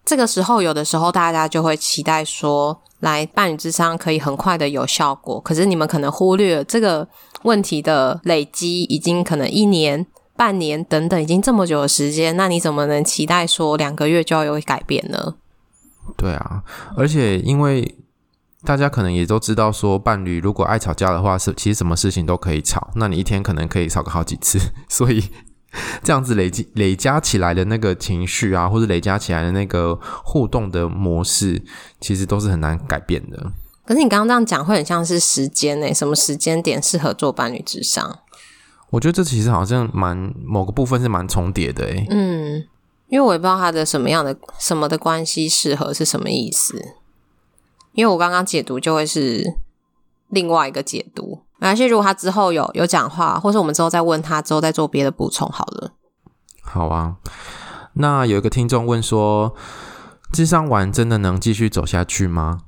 [0.04, 5.40] 这个时候，有的时候大家就会期待说，来伴侣智商可以很快的有效果。
[5.40, 7.08] 可是你们可能忽略了这个
[7.42, 10.06] 问题的累积，已经可能一年。
[10.38, 15.34] 半年等等，已经这么久的时间，那你怎么能期待说两个月就要有改变呢？
[16.16, 16.62] 对啊，
[16.96, 17.96] 而且因为
[18.62, 22.88] 大家可能也都知道，说伴侣如果爱吵架的话，是其实什么事情都可以吵。
[22.94, 25.24] 那你一天可能可以吵个好几次，所以
[26.02, 31.62] 这样子累积累加起来的那个情绪啊，或者累加起来的那个互动的模式，
[32.00, 33.52] 其实都是很难改变的。
[33.84, 38.18] 可是你刚刚这样讲，会很像是时间诶，什么时间点适合做伴侣咨商？
[38.90, 42.06] 我觉得这其实好像蛮某个部分是蛮重叠的诶。
[42.08, 42.64] 嗯，
[43.08, 46.82] 因为我也不知道他的什么样的什么的关系适合是什么意思，
[47.92, 49.44] 因为我刚刚解读就会是
[50.28, 51.42] 另外一个解读。
[51.58, 55.92] 没关系，如果他之后有有讲话，或是我们之后再问他，之后再做别的补充好了。
[56.62, 57.16] 好啊，
[57.94, 59.54] 那有一个听众问说，
[60.32, 62.60] 智商完真的能继续走下去吗？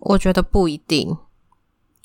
[0.00, 1.16] 我觉得不一定。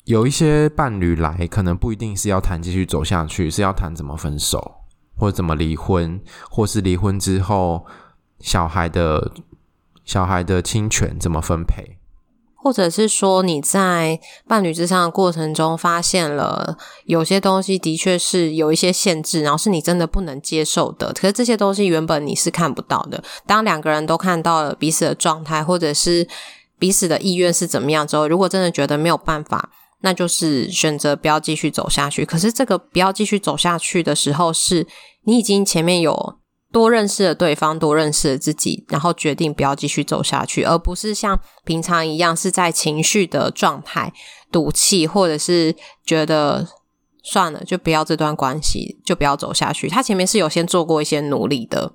[0.04, 4.76] 有一些伴侣来，可能不一定是要谈继续走下去，是要谈怎么分手，
[5.16, 7.84] 或者怎么离婚，或是离婚之后
[8.40, 9.32] 小孩的
[10.06, 11.97] 小孩的侵权怎么分配，
[12.62, 21.12] 或者是说你在伴侣之上的过程中发现了有些东西的确是有一些限制，然后是你真的不能接受的。
[21.12, 23.22] 可是这些东西原本你是看不到的。
[23.46, 26.26] 当两个人都看到了彼此的状态，或者是
[26.78, 29.70] 彼此的意愿是怎么样之后，如果真的觉得没有办法。
[30.00, 32.24] 那就是选择不要继续走下去。
[32.24, 34.86] 可是这个不要继续走下去的时候，是
[35.24, 36.36] 你已经前面有
[36.70, 44.12] 多认识了对方，多认识了自己，然后决定不要继续走下去，而不是像平常一样是在情绪的状态
[44.52, 46.68] 赌气，或者是觉得
[47.22, 49.88] 算了，就不要这段关系，就不要走下去。
[49.88, 51.94] 他前面是有先做过一些努力的，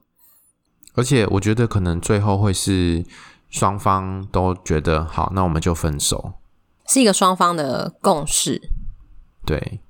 [0.96, 3.06] 而且我觉得可能最后会是
[3.52, 6.34] 双方都觉得好，那我们就分手，
[6.88, 8.60] 是一个双方的共识。
[9.46, 9.82] 对，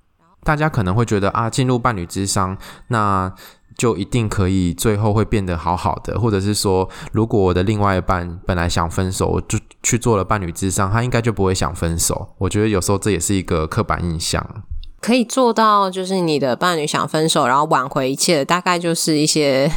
[0.44, 2.58] 大家可能会觉得啊，进入伴侣之商
[2.90, 3.34] 那。
[3.78, 12.36] 就一定可以最后会变得好好的，或者是说，如果我的另外一半本来想分手，我就去做了伴侣咨商，他应该就不会想分手。
[12.38, 14.64] 我觉得有时候这也是一个刻板印象。
[15.02, 19.70] 可以做到，就是你的伴侣想分手，然后挽回一切，大概就是一些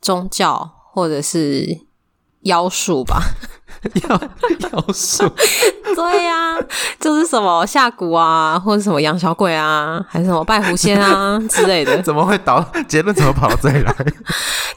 [0.00, 1.82] 宗教或者是
[2.40, 3.22] 妖术吧。
[4.08, 4.20] 妖
[4.72, 5.28] 妖术，
[5.94, 6.60] 对呀、啊，
[7.00, 12.00] 就是什么下蛊啊，或者什么养小鬼啊，还是什么拜狐仙啊 之类的。
[12.02, 13.94] 怎么会导结论怎么跑到这里来？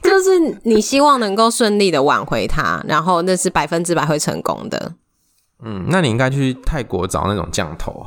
[0.02, 4.94] 就是你希望能够顺利的挽回他，然后那是百分之百会成功的。
[5.66, 8.06] 嗯，那你应该去泰国找那种降头。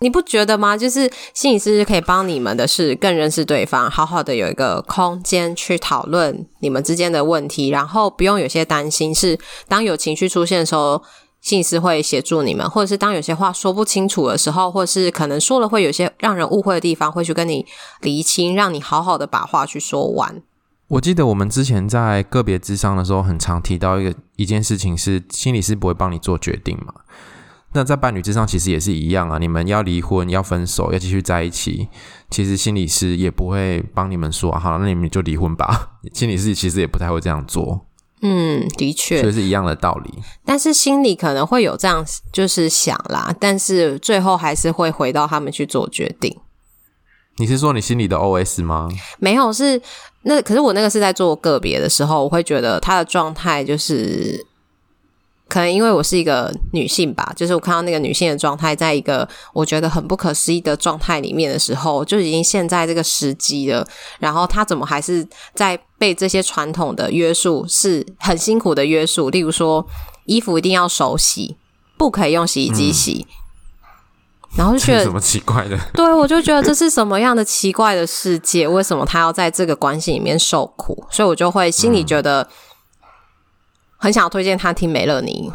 [0.00, 0.76] 你不觉得吗？
[0.76, 9.14] 就是心理师可以帮你们的是更认识对方，好好的有一个空间去讨论你们之间的问题，然后不用有些担心。
[9.14, 11.02] 是当有情绪出现的时候，
[11.40, 17.64] 心理师会协助你们，或者是当有些话说不清楚的时候，或者是可能说了会有些让人误会的地方，会去跟你
[18.00, 20.42] 厘清，让你好好的把话去说完。
[20.88, 26.92] 我记得我们之前在个别智商的时候，很常提到一个一件事情，是心理师不会帮你做决定嘛。
[27.74, 31.88] 那在伴侣之上其实也是一样啊，你们要离婚、要分手、要继续在一起，
[32.30, 35.98] 其实心理师也不会帮你们说，好，那你们就离婚吧。
[36.14, 37.84] 心理师其实也不太会这样做。
[38.22, 40.14] 嗯，的确，所以是一样的道理。
[40.44, 46.38] 但是心里可能会有这样就是想啦，但是最后还是会回到他们去做决定。
[47.38, 48.88] 你是说你心里的 OS 吗？
[49.18, 49.82] 没有，是
[50.22, 54.46] 那可是我那个是在做个别的时候，我会觉得他的状态就是。
[55.54, 63.86] 可能因为我是一个女性吧，就是我看到那个女性的状态，在一个我觉得很不可思议的状态里面的时候，就已经现在这个时机了。
[64.18, 69.30] 然后她怎么还是在被这些传统的约束，是很辛苦的约束？
[69.30, 69.86] 例如说，
[70.24, 71.56] 衣服一定要手洗，
[71.96, 73.24] 不可以用洗衣机洗。
[73.24, 75.78] 嗯、然后就觉得什么奇怪的？
[75.92, 78.66] 对，我就觉得这是什么样的奇怪的世界？
[78.66, 81.06] 为什么她要在这个关系里面受苦？
[81.12, 82.48] 所以我就会心里觉得。
[84.04, 85.50] 嗯很想要推荐他听梅乐妮，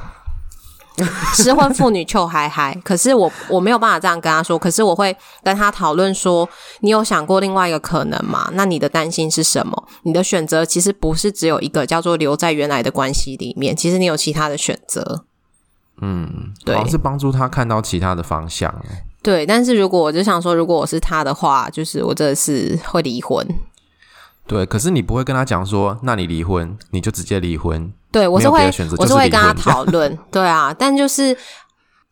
[1.37, 2.75] 失婚妇女臭嗨嗨。
[2.83, 8.49] 可是我我没有办法这样跟他说，可是我会跟他讨论说，你有想过另外一个可能吗？
[8.53, 9.87] 那你的担心是什么？
[10.01, 13.75] 你的选择其实不是只有一个，叫做留在原来的关系里面。
[13.75, 15.25] 其实你有其他的选择。
[16.01, 18.73] 嗯，对，是帮助他看到其他的方向。
[19.21, 23.45] 对，但是如果我就想说，如果我是他的话，就是我真的是会离婚。
[24.49, 27.93] 对，可是你不会跟他讲说，那你离婚，你就直接离婚。
[28.11, 28.65] 对，我是会，
[28.97, 30.17] 我是会跟他讨论。
[30.31, 31.37] 对啊，但就是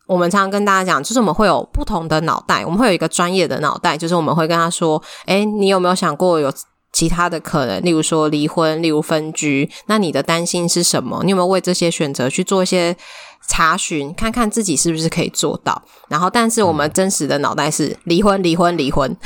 [0.06, 6.52] 我们常常跟大家讲，就是我们会有不同的脑袋，我们会有一个专业的脑袋，就是我们会跟他说：“诶，你有没有想过有
[6.92, 7.84] 其他的可能？
[7.84, 11.22] 例如说离婚，例如分居，那你的担心是什么？
[11.24, 12.96] 你有没有为这些选择去做一些
[13.48, 15.82] 查询，看看自己是不是可以做到？
[16.08, 19.16] 然后，但是我们真实的脑袋是离婚，离婚，离婚。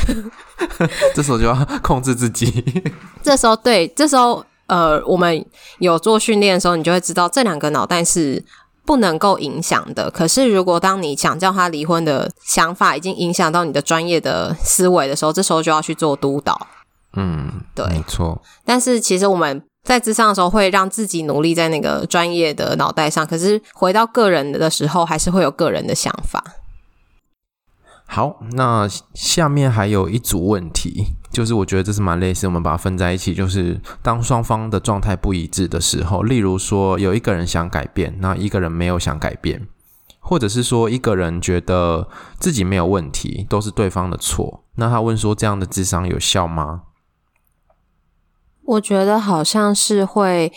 [1.15, 2.65] 这时候就要控制自己。
[3.23, 4.43] 这时候，对，这时候。
[4.69, 5.45] 呃，我们
[5.81, 8.43] 有做训练的时候，你就会知道这两个脑袋是
[8.87, 10.11] 不能够影响的。
[10.11, 16.69] 可是，如果当你想叫他离婚的想法已经影响到你的专业的思维的时候，这时候就要去做督导。
[17.15, 18.41] 嗯，对，没错。
[18.65, 26.43] 但是，其实我们在智商的时候会让自己努力在那个专业的脑袋上，可是回到个人的时候，还是会有个人的想法。
[28.07, 39.67] 好，那下面还有一组问题，就是我觉得这是蛮类似，我们把它分在一起，就是当双方的状态不一致的时候，例如说有一个人想改变，那一个人没有想改变，
[40.21, 42.07] 或者是说一个人觉得
[42.39, 46.83] 自己没有问题，都是对方的错，那他问说这样的智商有效吗？
[48.65, 50.53] 我觉得好像是会。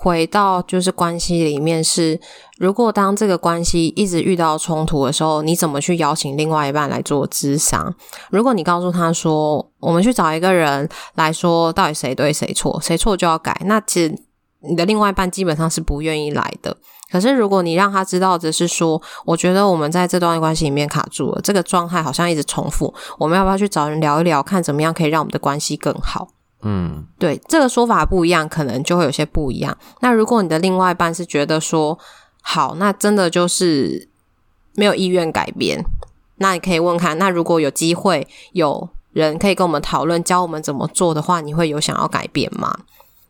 [0.00, 2.20] 回到就是关系里面是，
[2.56, 7.92] 如果当这个关系一直遇到冲突的时候，你怎么去邀请另外一半来做咨商？
[8.30, 14.16] 如果你告诉他说，我们去找一个人来说，到底谁对谁错，谁错就要改，那其实
[14.60, 16.76] 你的另外一半基本上是不愿意来的。
[17.10, 26.28] 可是如果你让他知道的是说，我觉得我们在这段关系里面卡住了，这个状态好像一直重复，我们要不要去找人聊一聊，看怎么样可以让我们的关系更好？
[26.62, 29.78] 嗯，对，这个说法不一样，可能就会有些不一样。
[30.00, 31.98] 那如果你的另外一半是觉得说
[32.42, 34.08] 好，那真的就是
[34.74, 35.84] 没有意愿改变，
[36.36, 42.76] 那你可以问看，那如果有机会有人可以跟我们讨论，教我们怎么做的话，你会有想要改变吗？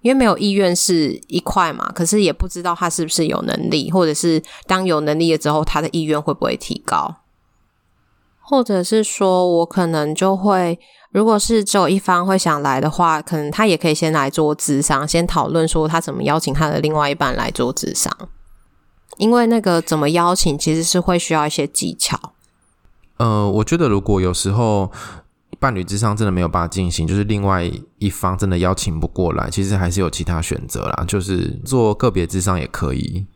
[0.01, 7.17] 因为没有意愿是一块嘛，可是也不知道他是不是有能力，或者是当有能力了之后，他的意愿会不会提高？
[8.41, 10.79] 或者是说我可能就会，
[11.11, 18.13] 如果是只有一方会想来的话，可能他也可以先来做智商，先讨论说他怎么邀请他的另外一半来做智商，
[19.17, 22.35] 因为那个怎么邀请其实是会需要一些技巧。
[23.17, 24.91] 呃，我觉得如果有时候。
[25.61, 33.27] 伴侣智商真的没有办法进行，就是另外一方真的邀请不过来，其实还是有其他选择啦，就是做个别智商也可以。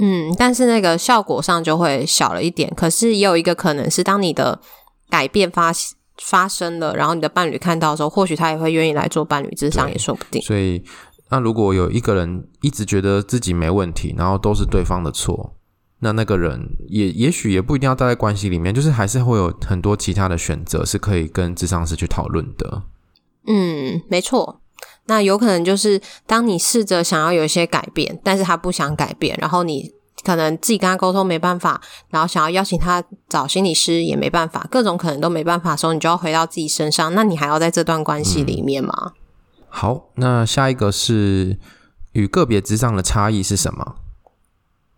[0.00, 2.72] 嗯，但是那个效果上就会小了一点。
[2.74, 4.58] 可是也有一个可能是，当你的
[5.08, 5.72] 改变发
[6.22, 10.40] 发生了，然后你的伴侣看到的时候，或许他也会愿意来做伴侣智商，也说不定。
[10.42, 10.82] 所以，
[11.30, 15.54] 那如果有一个人一直觉得自己没问题，然后都是对方的错。
[16.00, 22.82] 那那个人也也许也不一定要待在关系里面，就是还是会有很多其他的选择是可以跟智商师去讨论的。
[23.46, 24.60] 嗯，没错。
[25.06, 29.90] 那有可能就是当你试着想要有一些改变，但是他不想改变，然后你
[30.24, 37.14] 可能自己跟他沟通没办法，然后想要邀请他找心理师也没办法，各种可能都没办法的时候，你就要回到自己身上。
[37.14, 38.92] 那你还要在这段关系里面吗？
[39.06, 39.12] 嗯。
[39.68, 41.58] 好，那下一个是
[42.12, 43.96] 与个别咨商的差异是什么？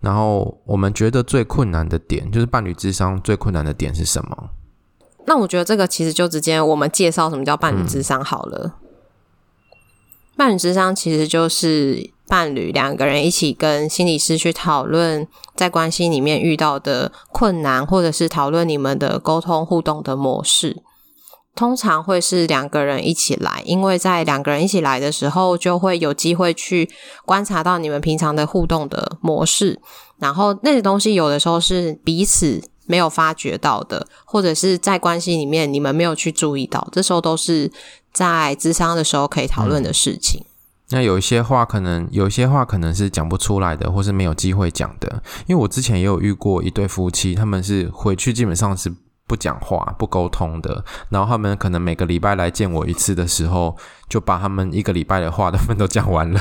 [0.01, 4.51] 然后我们觉得最困难的点，就是伴侣智商最困难的点是什么？
[5.27, 8.61] 那我觉得这个其实就直接我们介绍什么叫伴侣智商好了。
[8.64, 8.73] 嗯、
[10.37, 15.26] 伴侣智商其实就是伴侣两个人一起跟心理师去讨论
[15.57, 20.83] 在关系里面遇到的困难，或者是讨论你们的沟通互动的模式。
[21.57, 26.89] 通常会是两个人一起来，因为在两个人一起来的时候，就会有机会去
[27.24, 29.81] 观察到你们平常的互动的模式，
[30.18, 37.72] 然后那些东西有的时候是彼此没有发觉到的，或者是在关系里面你们没有去注意到，这时候都是
[38.12, 40.45] 在咨商的时候可以讨论的事情。
[40.91, 48.95] 那有一些话可能有一些话可能是讲不出来的，或是没有机会讲的，因为我之前也有遇过一对夫妻，他们是回去基本上是。
[49.28, 53.76] 不讲话、不沟通的，然后他们可能每个礼拜来见我一次的时候，
[54.09, 56.41] 就把他们一个礼拜的话的分都讲完了。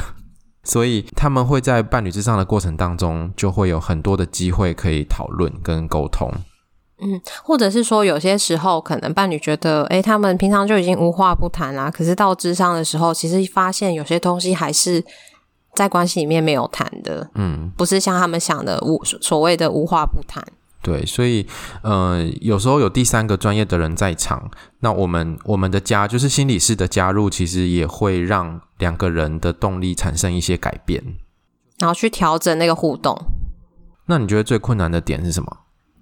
[0.63, 6.31] 所以他们会在伴侣之上的过程当中，就会有很多的机会可以讨论跟沟通。
[6.99, 15.03] 嗯，或者是说有些时候，可能伴侣觉得，诶，他们平常就已经无话不谈啦，可是到智商的时候，其实发现有些东西还是
[15.75, 17.29] 在关系里面没有谈的。
[17.35, 20.43] 嗯，不是像他们想的无所谓的无话不谈。
[20.81, 21.45] 对，所以，
[21.81, 31.03] 呃，有时候有第三个专业的人在场，那我们我们的加就是心理师的加入，其实也会让两个人的动力产生一些改变，
[31.79, 33.15] 然后去调整那个互动。
[34.05, 35.57] 那你觉得最困难的点是什么？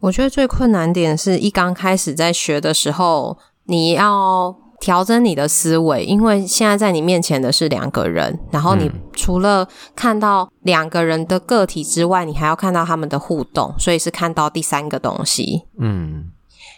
[0.06, 4.56] 我觉得最困难点是一刚开始在学的时候，你要。
[4.82, 15.64] 调整你的思维，因为现在在你面前的是两个人，然后你除了看到两个人的个体之外，你还要看到他们的互动，所以是看到第三个东西。
[15.80, 16.30] 嗯，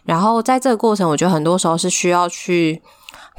[0.05, 2.81] 然后在这个过程，我觉得很多时候是需要去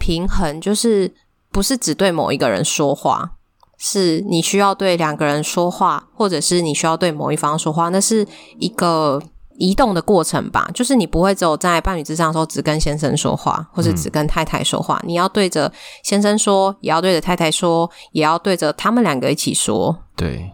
[0.01, 1.15] 平衡，就是
[1.53, 3.31] 不是只对某一个人说话，
[3.79, 8.27] 是你需要对两个人说话，或者是你需要对某一方说话，那是
[8.59, 9.23] 一个。
[9.59, 15.71] 移动的过程吧，就是你不会只有在伴侣之上的时候只跟先生说话，或是只跟太太说话，嗯、你要对着
[16.05, 20.05] 先生说，也要对着太太说，也要对着他们两个一起说。
[20.17, 20.51] 对，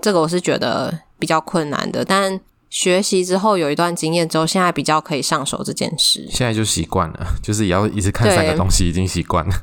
[0.00, 6.26] 这个我是觉得比较困难的，但学习之后有一段经验之后，现在比较可以上手这件事。
[6.28, 9.54] 现在就习惯了，就是也要一直看三个东西，已经习惯了。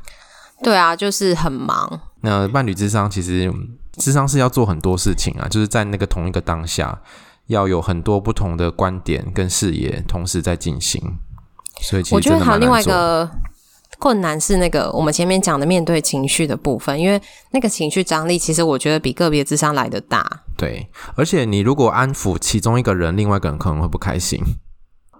[0.63, 1.99] 对啊，就是很忙。
[2.21, 3.51] 那伴侣智商其实
[3.97, 7.01] 智商是要做很多事情啊，就是在那个同一个当下。
[7.49, 11.01] 要有很多不同的观点跟视野同时在进行，
[11.81, 13.27] 所以我觉得还有另外一个
[13.97, 17.19] 困难是那个我们前面讲的面对情绪的部分，因为
[17.49, 20.43] 那个情绪张力其实我觉得比个别智商来的大。
[20.55, 24.39] 对，而且你如果安抚其中一个人，另外一个人可能会不开心。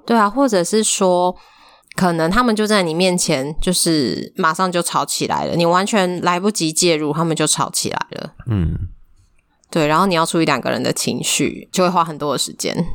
[0.06, 1.36] 对啊，或者是说，
[1.96, 8.34] 可能他们就在你面前，就是马上就吵起来了，你完全来不及介入，他们就吵起来了。
[8.46, 8.78] 嗯。
[9.72, 12.88] 对，然后你要处理两个人的情绪，就会花很多的时间。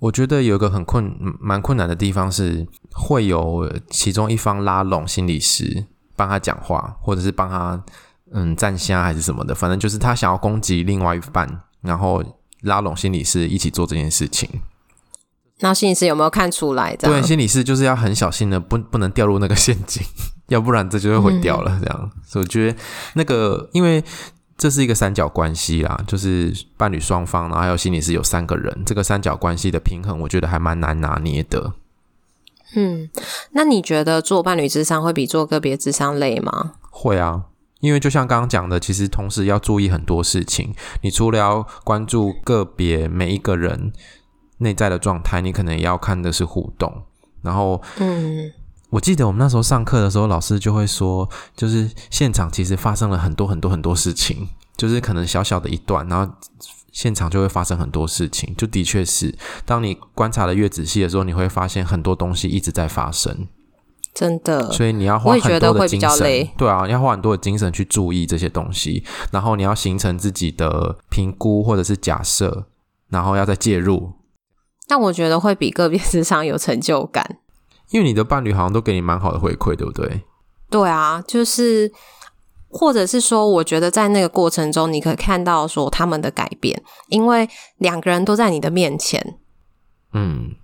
[0.00, 5.86] 我觉得有一个很困、蛮困难的地方是，会有其中一方拉拢心理师
[6.16, 7.82] 帮他讲话，或者是帮他
[8.32, 12.22] 嗯站下还是什么的，反正就是他想要攻击另外一半，然后
[12.62, 14.50] 拉拢心理师一起做这件事情。
[15.60, 16.94] 那心理师有没有看出来？
[16.96, 20.02] 对，心理师就是要很小心的，不不能掉入那个陷阱，
[20.48, 21.80] 要不然这就会毁掉了。
[21.80, 22.76] 这样，嗯、所以我觉得
[23.14, 24.04] 那个因为。
[24.56, 31.72] 这是一个三角关系啦，就是伴侣双方，然后还有心理师有三个人，这个三角关系的平衡，我觉得还蛮难拿捏的。
[32.76, 33.08] 嗯，
[33.52, 36.72] 那你觉得做伴侣智商会比做个别智商累吗？
[36.90, 37.44] 会啊，
[37.80, 40.74] 因为就像刚刚讲的，其实同时要注意很多事情。
[41.02, 43.92] 你除了要关注个别每一个人
[44.58, 47.02] 内在的状态，你可能也要看的是互动。
[47.42, 48.50] 然后，嗯，
[48.94, 56.32] 我记得我们那时候上课的时候，老师就会说，就是现场其实发生了很多很多很多事情，就是可能小小的一段，然后。
[56.92, 59.36] 现场就会发生很多事情，就的确是，
[59.66, 63.48] 当你观察的越仔细的时候，你会发现很多东西一直在发生，
[64.14, 64.70] 真的。
[64.70, 72.68] 所以你要花很多的精神，对啊，要花很多的精神去注意这些东西，然后你要形成自己的评估或者是假设，
[73.08, 74.12] 然后要再介入。
[74.86, 77.38] 但我觉得会比个别咨商有成就感，
[77.94, 80.24] 因为你的伴侣好像都给你蛮好的回馈，对不对？
[80.68, 81.92] 对啊，就是。
[82.76, 89.38] 或者是说，我觉得在那个过程中，你可以看到说他们的改变，因为两个人都在你的面前，
[90.12, 90.56] 嗯，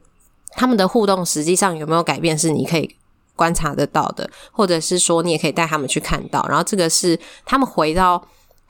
[0.56, 2.96] 他们的互动实际上有没有改变，是你可以
[3.36, 8.20] 观察得到的，或者是说你也可以带他们去看到，然后这个是他们回到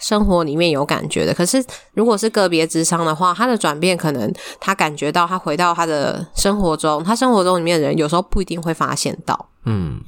[0.00, 1.32] 生活里面有感觉的。
[1.32, 10.00] 可是如果是个别智商的话，他的转变可能他感觉到他回到他的生活中，他生活中里面的人有时候不一定会发现到，嗯。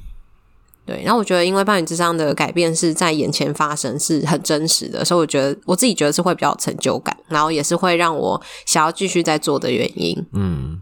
[0.85, 10.13] 对，然后我觉得，因为伴侣智商的改变是在眼前发生，是很真实的，所以我觉得我自己觉得是会比较有成就感，然后也是会让我想要继续再做的原因。
[10.33, 10.81] 嗯，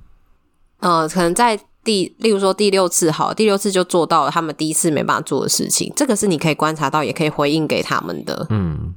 [0.79, 8.47] 呃，可能在第，例如说第六次好，第六次就做到了他们第一次没办法做的事情，这个是你可以观察到，也可以回应给他们的。
[8.49, 8.95] 嗯，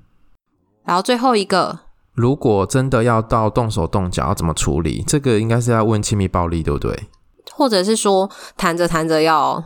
[0.85, 1.81] 然后最后一个，
[2.15, 5.03] 如果真的要到动手动脚，要怎么处理？
[5.07, 7.09] 这个应该是要问亲密暴力，对不对？
[7.53, 9.63] 或者是说谈着谈着要。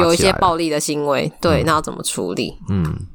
[0.00, 2.58] 有一些暴力的行为，对，嗯、那要怎么处理？
[2.68, 3.06] 嗯，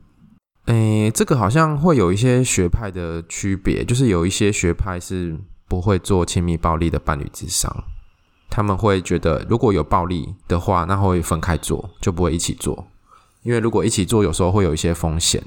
[0.68, 7.70] 诶，这个好像会有一些学派的区别，就是有一些学派是不会做亲密暴力的伴侣咨商，
[8.50, 12.88] 他们会觉得如果有暴力的话，那会分开做，就不会一起做，
[13.42, 15.44] 因为如果一起做，有时候会有一些风险，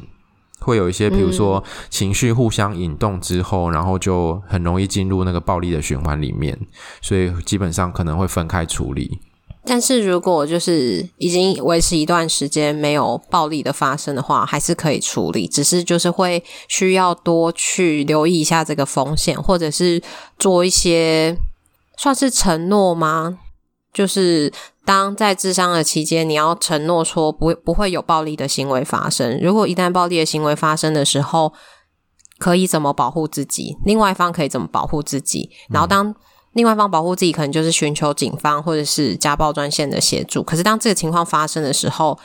[0.66, 6.58] 会有一些，比如说情绪互相引动之后，然后就很容易进入那个暴力的循环里面，
[7.00, 9.20] 所以基本上可能会分开处理。
[9.68, 20.02] 但是如果就是已经维持一段时间没有暴力的发生的话，还是可以处理，只是就是会需要多去留意一下这个风险，或者是
[20.36, 21.36] 做一些
[21.96, 23.38] 算是承诺吗？
[23.92, 24.52] 就是
[24.84, 29.38] 当在智商的期间，你要承诺说不不会有暴力的行为发生。
[29.42, 31.52] 如果一旦暴力的行为发生的时候，
[32.38, 33.76] 可以怎么保护自己？
[33.84, 35.50] 另外一方可以怎么保护自己？
[35.70, 36.14] 然后当。
[36.52, 40.42] 另外一方保护自己，可能就是寻求警方或者是家暴专线的协助。
[40.42, 42.18] 可是当这个情况发生的时候，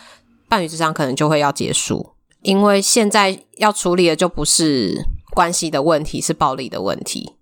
[0.48, 7.34] 伴侣智商可能就会要结束，因为现在要处理的就不是关系的问题，是暴力的问题。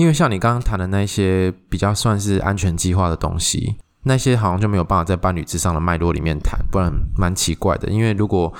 [0.00, 7.90] 因为像你刚刚谈的那些比较算是安全计划的东西，那些好像就没有办法在伴侣之上的脉络里面谈，不然蛮奇怪的。
[7.90, 8.50] 因为如果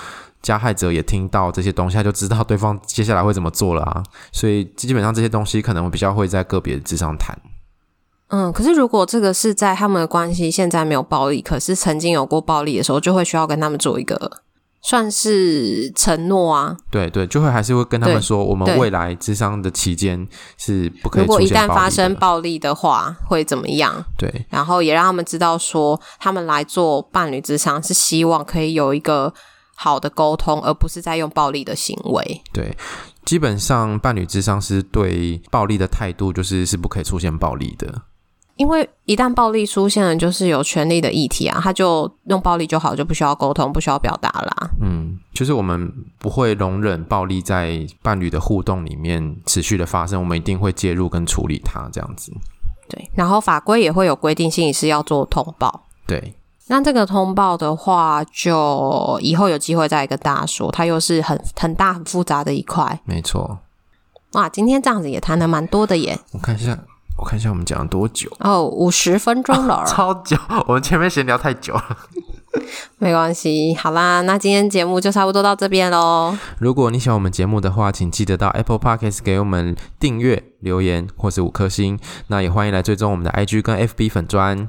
[0.42, 4.02] 加害者也听到这些东西，他就知道对方接下来会怎么做了啊。
[4.32, 7.34] 所以基本上这些东西可能比较会在个别的咨商谈。
[8.28, 14.42] 嗯，可是如果这个是在他们的关系现在没有暴力，可是曾经有过暴力的时候，就会需要跟他们做一个
[14.82, 16.76] 算是承诺啊。
[16.90, 20.26] 对对，就会还是会跟他们说，我们未来智商的期间
[20.56, 21.22] 是不可以。
[21.22, 24.04] 如果一旦发生暴力的话，会怎么样？
[24.16, 29.32] 对，然后也让他们知道说，他们来做伴侣智商是希望可以有一个
[29.74, 32.42] 好的沟通，而不是在用暴力的行为。
[32.52, 32.76] 对，
[33.24, 38.02] 基本上伴侣智商是对暴力的态度就是是不可以出现暴力的。
[38.60, 44.70] 因为一旦暴力出现了，就是有权利的议题啊，他就用暴力就好，就不需要沟通，不需要表达啦。
[44.82, 52.30] 嗯，就是我们不会容忍暴力在伴侣的互动里面持续的发生，我们一定会介入跟处理它，这样子。
[52.86, 55.84] 对，然后法规也会有规定，心理师要做通报。
[56.06, 56.34] 对，
[56.66, 63.00] 那这个通报的话，就以后有机会再跟大家说，它又是很很大很复杂的一块。
[63.06, 63.60] 没错。
[64.32, 66.18] 哇，今天这样子也谈的蛮多的耶。
[66.32, 66.78] 我看一下。
[67.20, 70.36] 我看一下我们讲了多久哦，五十分钟了，哦， 超久。
[70.66, 71.96] 我们前面闲聊太久了，
[72.98, 73.74] 没关系。
[73.74, 76.34] 好啦，那今天节目就差不多到这边喽。
[76.58, 81.98] 如果你喜欢我们节目的话，请记得到 Apple Podcast 给我们订阅、留言或是五颗星。
[82.28, 84.68] 那也欢迎来追踪我们的 IG 跟 FB 粉砖。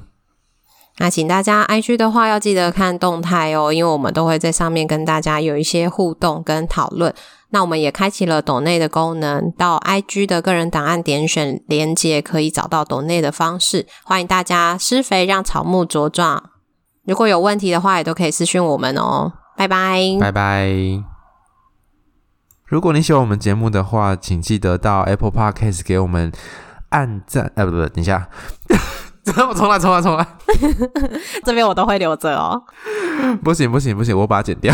[0.97, 7.13] 那请大家 IG 的话要记得看动态哦，因为我们都会在上面跟大家有一些互动跟讨论。
[7.51, 13.85] 那我们也开启了抖内的功能，到 IG 的个人档案点选连接，可以找到抖内的方式。
[14.03, 16.51] 欢迎大家施肥，让草木茁壮。
[17.05, 19.33] 如果有问题的话，也都可以私讯我们哦。
[19.57, 20.71] 拜拜，拜拜。
[22.65, 26.31] 如果你喜欢我们节目的话，请记得到 Apple Podcast 给我们
[26.89, 27.51] 按赞。
[27.55, 28.29] 哎，不不，等一下。
[29.25, 30.25] 我重来，重来，重来。
[31.43, 32.63] 这边我都会留着哦。
[33.43, 34.73] 不行，不行，不行，我把它剪掉。